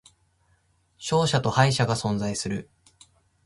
[0.97, 2.71] 勝者と敗者が存在する